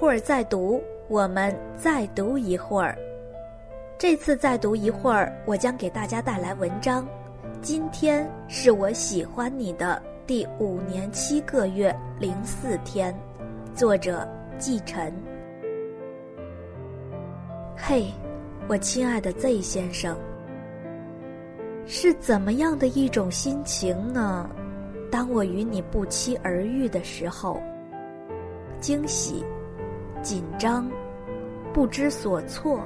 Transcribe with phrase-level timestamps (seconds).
[0.00, 2.96] 会儿再读，我们再读一会儿。
[3.98, 7.06] 这次再读一会儿，我将给大家带来文章。
[7.60, 13.14] 今天是我喜欢你的第五年七个月零四天，
[13.74, 14.26] 作者
[14.58, 15.12] 季晨。
[17.76, 18.06] 嘿，
[18.68, 20.16] 我亲爱的 Z 先生，
[21.84, 24.48] 是怎么样的一种心情呢？
[25.12, 27.60] 当我与你不期而遇的时候，
[28.80, 29.44] 惊喜。
[30.22, 30.90] 紧张，
[31.72, 32.80] 不知所措，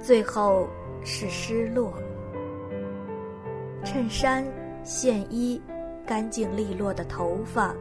[0.00, 0.68] 最后
[1.04, 1.94] 是失落。
[3.84, 4.44] 衬衫、
[4.82, 5.60] 线衣，
[6.04, 7.74] 干净利落的头发，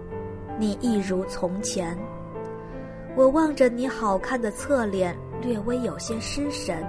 [0.60, 1.98] 你一如从前。
[3.16, 6.86] 我望着你好看的侧脸，略微有些失神。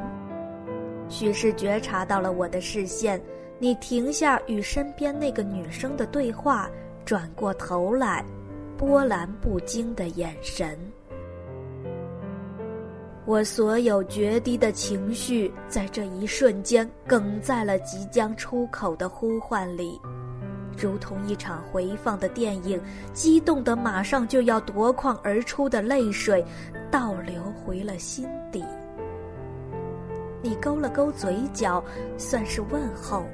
[1.09, 3.21] 许是觉察到了我的视线，
[3.59, 6.71] 你停下与身边那个女生的对话，
[7.05, 8.25] 转过头来，
[8.77, 10.79] 波澜不惊的眼神。
[13.25, 20.01] 我所有决堤的情绪，在这一瞬间哽在了即将出口的呼唤里，
[20.77, 26.45] 如同一场回放的电影，激动的马上就要夺眶而出的泪水，
[26.91, 28.65] 倒流回了心底。
[30.43, 31.83] 你勾了勾嘴角，
[32.19, 33.25] 算是问候，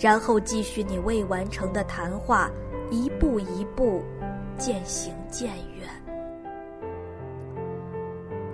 [0.00, 2.50] 然后继续你未完成的谈话，
[2.90, 4.02] 一步一步，
[4.58, 5.46] 渐行渐
[5.78, 6.03] 远。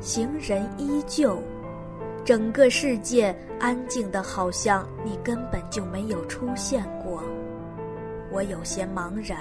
[0.01, 1.43] 行人依旧，
[2.25, 7.23] 整个世界安静的，好像你根本就没有出现过。
[8.33, 9.39] 我有些茫然。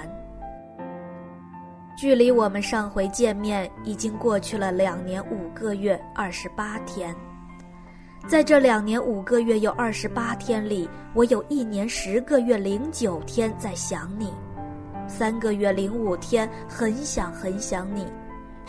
[1.97, 7.15] 距离我们上回见面已经过去了两年五个月二十八天，
[8.27, 14.33] 在这两年五个月又二十八天里，我有一年十个月零九天在想你，
[15.07, 18.05] 三个月零五天很想很想你。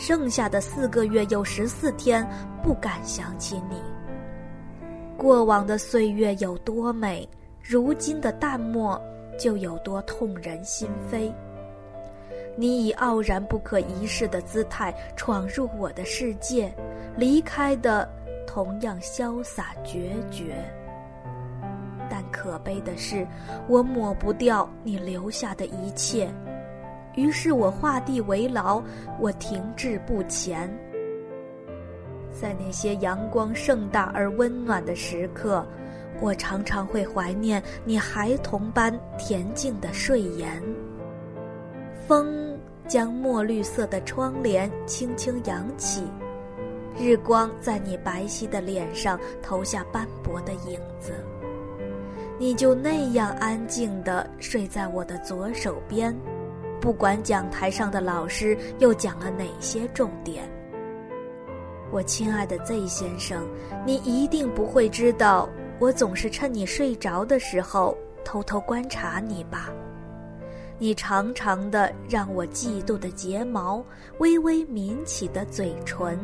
[0.00, 2.26] 剩下的四个月有十四天，
[2.62, 3.76] 不敢想起你。
[5.14, 7.28] 过往的岁月有多美，
[7.62, 8.98] 如今的淡漠
[9.38, 11.30] 就有多痛人心扉。
[12.56, 16.74] 你以傲然不可一世的姿态闯入我的世界，
[17.14, 18.08] 离开的
[18.46, 20.64] 同样潇洒决绝。
[22.08, 23.26] 但可悲的是，
[23.68, 26.26] 我抹不掉你留下的一切。
[27.14, 28.82] 于是我画地为牢，
[29.18, 30.70] 我停滞不前。
[32.32, 35.66] 在那些阳光盛大而温暖的时刻，
[36.20, 40.62] 我常常会怀念你孩童般恬静的睡颜。
[42.06, 42.56] 风
[42.88, 46.04] 将墨绿色的窗帘轻轻扬起，
[46.98, 51.12] 日光在你白皙的脸上投下斑驳的影子。
[52.38, 56.16] 你就那样安静地睡在我的左手边。
[56.80, 60.48] 不管讲台上的老师又讲了哪些重点，
[61.90, 63.46] 我亲爱的 Z 先生，
[63.84, 65.48] 你一定不会知道，
[65.78, 69.68] 我总是趁你睡着的时候偷偷观察你吧。
[70.78, 73.84] 你长长的让我嫉妒的睫毛，
[74.16, 76.18] 微微抿起的嘴唇，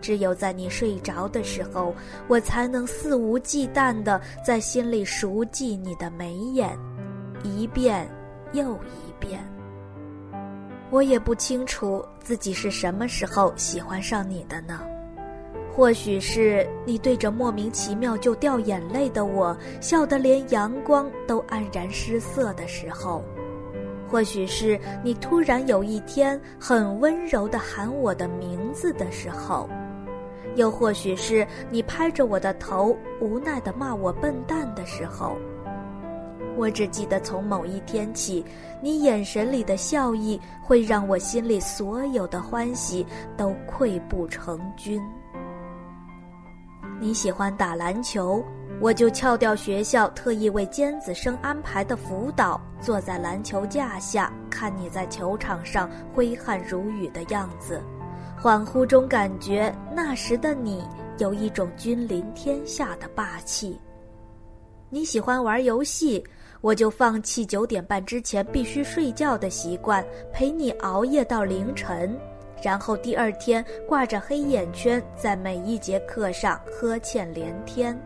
[0.00, 1.92] 只有在你睡着的时候，
[2.28, 6.78] 我才能肆无忌惮的在心里熟记你的眉眼，
[7.42, 8.08] 一遍
[8.52, 9.08] 又一。
[9.20, 9.40] 遍，
[10.90, 14.80] 我也不清楚自己是什么时候喜欢上你的呢？
[15.74, 23.24] 或许是你对着莫名其妙就掉眼泪的我笑得连阳光都黯然失色的时候，
[24.08, 29.68] 或许是你突然有一天很温柔地喊我的名字的时候，
[30.54, 35.36] 又或许是你拍着我的头无奈地骂我笨蛋的时候。
[36.58, 38.44] 我只记得，从某一天起，
[38.82, 45.00] 你眼神里的笑意会让我心里所有的欢喜都溃不成军。
[47.00, 48.44] 你喜欢打篮球，
[48.80, 57.80] 我就翘掉学校特意为尖子生安排的辅导，坐在篮球架下看你在球场上挥汗如雨的样子，
[58.42, 60.82] 恍惚中感觉那时的你
[61.18, 63.78] 有一种君临天下的霸气。
[64.90, 66.24] 你喜欢玩游戏。
[66.60, 72.18] 我就放弃九点半之前必须睡觉的习惯，陪你熬夜到凌晨，
[72.62, 77.96] 然后第二天挂着黑眼圈在每一节课上呵欠连天。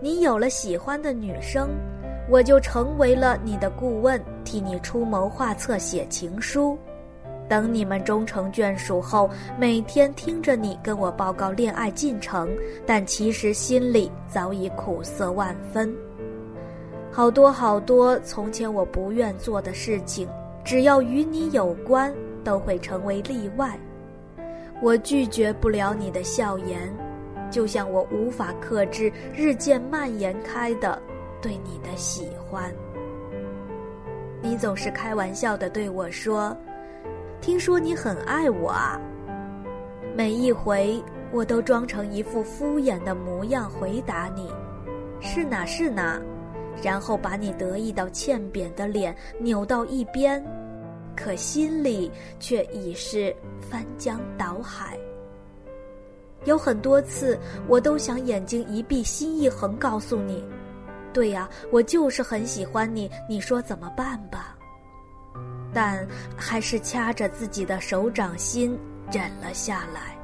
[0.00, 1.70] 你有了喜欢的女生，
[2.28, 6.78] 我就成为了你的顾问，替你出谋划策写情书。
[7.48, 12.50] 等你们终成眷属后，每天听着你跟我报告恋爱进程，
[12.86, 15.96] 但其实心里早已苦涩万分。
[17.18, 20.28] 好多好多从前我不愿做的事情，
[20.64, 23.76] 只要与你有关，都会成为例外。
[24.80, 26.78] 我拒绝不了你的笑颜，
[27.50, 30.96] 就像我无法克制日渐蔓延开的
[31.42, 32.72] 对你的喜欢。
[34.40, 36.56] 你总是开玩笑的对我说
[37.42, 38.96] ：“听说你很爱我啊。”
[40.14, 44.48] 每一回，我都装成一副敷衍的模样回答你
[45.18, 46.16] ：“是哪是哪。”
[46.82, 50.44] 然后把你得意到欠扁的脸扭到一边，
[51.16, 54.98] 可心里却已是翻江倒海。
[56.44, 60.44] 有很多次，我都想眼睛一闭，心一横，告诉你。
[61.12, 64.56] 对呀，我就是很喜欢你，你说怎么办吧？
[65.74, 68.78] 但还是掐着自己的手掌心
[69.12, 70.16] 忍了下来。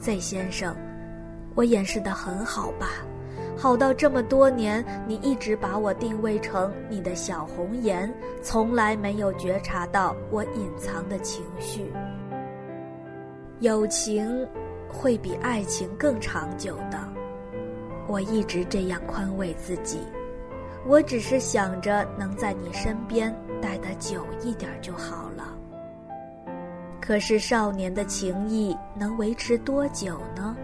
[0.00, 0.74] Z 先生，
[1.54, 2.88] 我掩饰的很好吧？
[3.62, 8.12] 好到这么多年，你一直把我定位成你的小红颜，
[8.42, 11.92] 从来没有觉察到我隐藏的情绪。
[13.60, 14.44] 友情
[14.88, 16.98] 会比爱情更长久的。
[18.08, 20.00] 我一直这样宽慰自己，
[20.84, 25.56] 我只是想着能在你身边待得久一点就好了。
[27.00, 30.56] 可是少年的情谊能维持多久呢？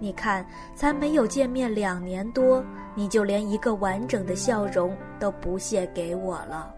[0.00, 0.44] 你看，
[0.74, 2.64] 才没有见面两年多，
[2.96, 6.74] 你就连一个完整的笑容都不屑给我了。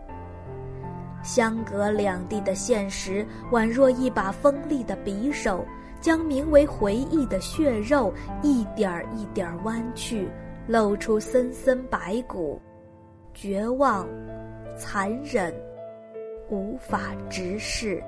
[1.22, 5.64] 相隔两地的现实，宛若一把锋利的匕首。
[6.00, 10.28] 将名为回忆的血肉一点儿一点儿弯曲，
[10.66, 12.60] 露出森森白骨，
[13.32, 14.04] 绝望、
[14.76, 15.54] 残忍，
[16.50, 18.02] 无法直视。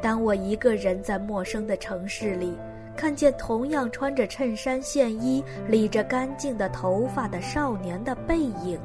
[0.00, 2.56] 当我一个人在陌生的城市里，
[2.96, 8.78] 看见同样穿着衬衫线衣、理着干净的头发的少年的背影，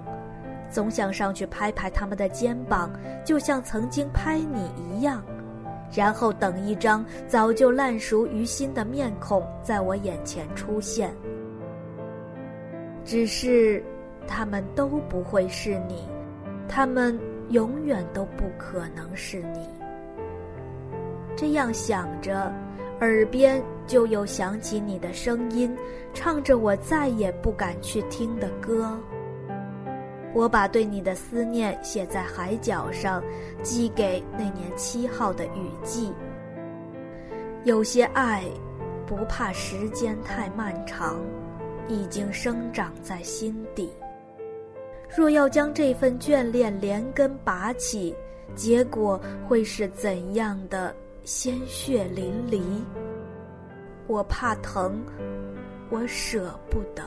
[0.70, 2.92] 总想上去拍拍他们的肩膀，
[3.24, 5.24] 就像曾经拍你一样。
[5.96, 11.14] 然后等一张早就烂熟于心的面孔在我眼前出现，
[13.06, 13.84] 只是，
[14.28, 16.08] 他们都不会是你，
[16.68, 17.20] 他们
[17.50, 19.68] 永远都不可能是你。
[21.36, 22.54] 这样想着，
[23.00, 25.76] 耳边就又响起你的声音，
[26.14, 28.98] 唱着我再也不敢去听的歌。
[30.34, 33.24] 我把对你的思念写在海角上，
[33.62, 36.12] 寄给那年七号的雨季。
[37.66, 38.44] 有些爱，
[39.06, 41.20] 不怕时间太漫长，
[41.88, 43.94] 已经生长在心底。
[45.16, 48.16] 若要将这份眷恋连根拔起，
[48.56, 52.62] 结果会是怎样的鲜血淋漓？
[54.08, 55.02] 我怕疼，
[55.90, 57.02] 我舍不得。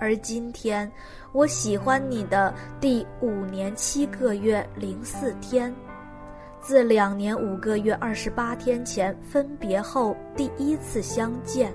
[0.00, 0.90] 而今天，
[1.32, 5.74] 我喜欢你的第五年七个月零四天，
[6.60, 11.70] 自两年五个月二十八天前分别后第一次相见。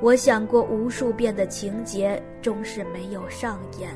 [0.00, 3.94] 我想过无数遍的情节，终是没有上演。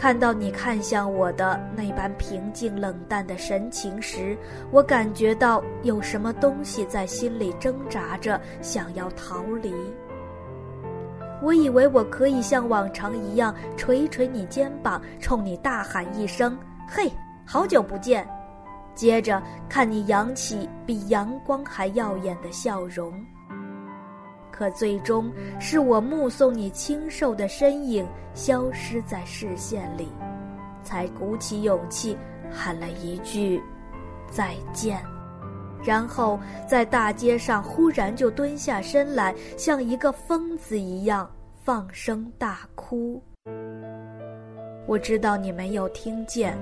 [0.00, 4.34] 看到你看向我的那般平静冷淡的神情时，
[4.70, 9.74] 我感觉到有什么东西在心里挣扎着，想要逃离。
[11.42, 17.12] 我以为我可以像往常一样捶捶你肩膀，冲你大喊一声“嘿，
[17.44, 18.26] 好久不见”，
[18.96, 23.12] 接着看你扬起比阳光还耀眼的笑容。
[24.60, 30.06] 可最终是我目送你清瘦的身影消失在视线里，
[30.84, 32.14] 才鼓起勇气
[32.52, 33.58] 喊了一句
[34.30, 35.00] “再见”，
[35.82, 36.38] 然后
[36.68, 41.26] 在大街上忽然就蹲下身来，像一个疯子一样。
[41.62, 43.22] 放声大哭。
[44.86, 46.54] 我知道你没有听见。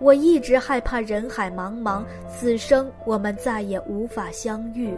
[0.00, 4.92] 我一直害怕人海茫茫，此生我们再也无法相遇。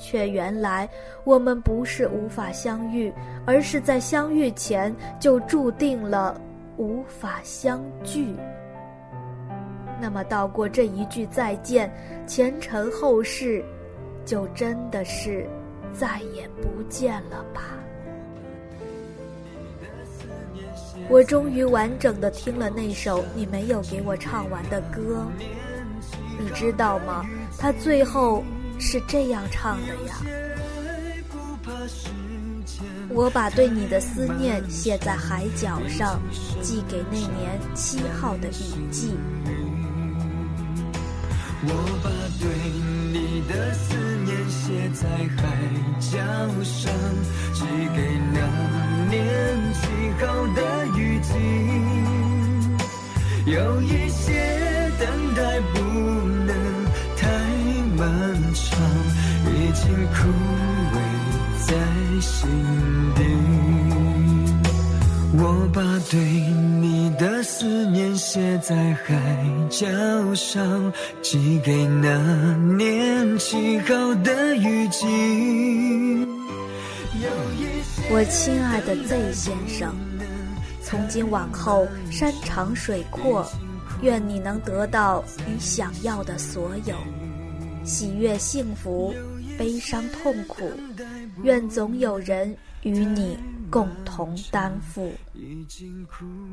[0.00, 0.88] 却原来
[1.24, 3.12] 我们不是无法相遇，
[3.44, 6.40] 而是在相遇前就注定了
[6.78, 8.34] 无法相聚。
[10.00, 11.92] 那么，道过这一句再见，
[12.26, 13.62] 前尘后世，
[14.24, 15.46] 就真的是
[15.92, 17.76] 再也不见了吧。
[21.08, 25.26] 我终于完整的听了那首你没有给我唱完的歌，
[26.38, 27.26] 你知道吗？
[27.58, 28.42] 他最后
[28.80, 30.16] 是这样唱的呀。
[33.10, 36.20] 我把对你的思念写在海角上，
[36.62, 39.14] 寄给那年七号的雨季。
[41.62, 42.10] 我把
[42.40, 42.48] 对
[43.12, 43.94] 你的思
[44.24, 45.06] 念写在
[45.36, 45.44] 海
[46.00, 46.18] 角
[46.64, 46.90] 上，
[47.52, 48.40] 寄给那
[49.10, 49.18] 年
[49.74, 49.80] 七
[50.24, 51.28] 号的雨季。
[53.46, 54.08] 有一
[59.90, 59.96] 些。
[59.96, 60.28] 经枯
[60.94, 60.98] 萎
[61.66, 61.74] 在
[62.20, 62.48] 心
[63.16, 63.22] 底。
[65.42, 66.20] 我把对
[66.80, 69.14] 你的思念写在海
[69.68, 69.86] 角
[70.34, 70.92] 上，
[71.22, 75.06] 寄给那年七号的雨季。
[78.12, 79.94] 我亲爱的 Z 先生，
[80.82, 83.46] 从今往后山长水阔，
[84.02, 86.96] 愿你能得到你想要的所有，
[87.84, 89.14] 喜悦、幸福、
[89.60, 90.72] 悲伤、痛苦，
[91.42, 93.38] 愿总有人与你
[93.70, 95.12] 共同担负。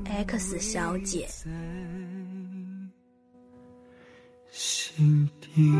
[0.03, 1.25] X 小姐。
[4.51, 5.71] 心底。